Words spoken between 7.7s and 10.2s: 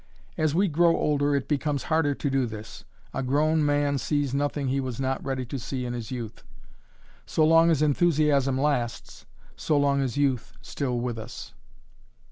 enthusiasm lasts, so long is